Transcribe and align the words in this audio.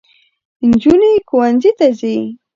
نجوني 0.67 1.11
ښوونځۍ 1.27 1.71
ته 1.79 1.87
ځي 1.99 2.17